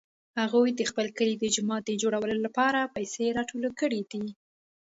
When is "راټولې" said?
3.37-3.69